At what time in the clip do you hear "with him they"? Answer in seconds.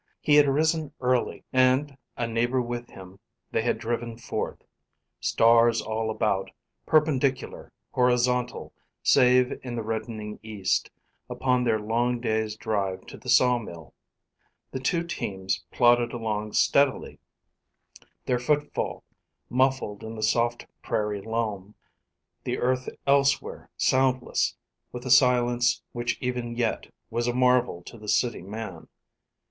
2.59-3.61